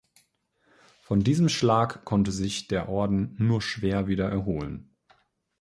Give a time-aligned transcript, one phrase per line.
[1.03, 4.95] Von diesem Schlag konnte sich der Orden nur schwer wieder erholen.